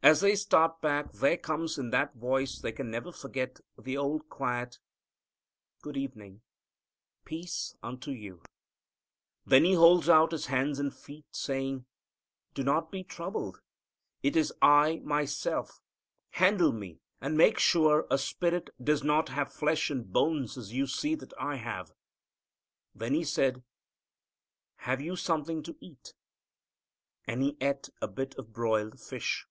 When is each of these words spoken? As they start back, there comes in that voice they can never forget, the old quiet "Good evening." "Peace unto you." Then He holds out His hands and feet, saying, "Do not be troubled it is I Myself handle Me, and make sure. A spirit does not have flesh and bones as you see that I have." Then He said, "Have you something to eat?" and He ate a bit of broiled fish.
As 0.00 0.20
they 0.22 0.36
start 0.36 0.80
back, 0.80 1.12
there 1.12 1.36
comes 1.36 1.76
in 1.76 1.90
that 1.90 2.14
voice 2.14 2.60
they 2.60 2.70
can 2.72 2.88
never 2.90 3.10
forget, 3.12 3.60
the 3.76 3.96
old 3.98 4.28
quiet 4.30 4.78
"Good 5.82 5.96
evening." 5.98 6.40
"Peace 7.26 7.74
unto 7.82 8.12
you." 8.12 8.42
Then 9.44 9.64
He 9.64 9.74
holds 9.74 10.08
out 10.08 10.30
His 10.32 10.46
hands 10.46 10.78
and 10.78 10.94
feet, 10.94 11.26
saying, 11.32 11.84
"Do 12.54 12.62
not 12.62 12.90
be 12.92 13.02
troubled 13.02 13.60
it 14.22 14.34
is 14.36 14.52
I 14.62 15.00
Myself 15.00 15.82
handle 16.30 16.72
Me, 16.72 17.00
and 17.20 17.36
make 17.36 17.58
sure. 17.58 18.06
A 18.08 18.16
spirit 18.16 18.70
does 18.82 19.02
not 19.02 19.28
have 19.30 19.52
flesh 19.52 19.90
and 19.90 20.10
bones 20.10 20.56
as 20.56 20.72
you 20.72 20.86
see 20.86 21.16
that 21.16 21.34
I 21.38 21.56
have." 21.56 21.92
Then 22.94 23.12
He 23.14 23.24
said, 23.24 23.62
"Have 24.76 25.00
you 25.02 25.16
something 25.16 25.60
to 25.64 25.76
eat?" 25.80 26.14
and 27.26 27.42
He 27.42 27.58
ate 27.60 27.90
a 28.00 28.06
bit 28.08 28.36
of 28.36 28.52
broiled 28.54 29.00
fish. 29.00 29.46